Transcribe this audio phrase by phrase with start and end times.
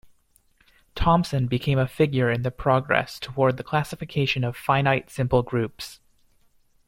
[0.95, 5.99] Thompson became a figure in the progress toward the classification of finite simple groups.